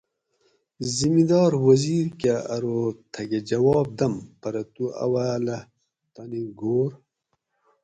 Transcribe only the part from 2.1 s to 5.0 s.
کہۤ ارو تھکہۤ جواب دم پرہ تو